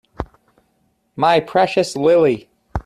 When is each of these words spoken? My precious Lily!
My 1.15 1.39
precious 1.39 1.95
Lily! 1.95 2.49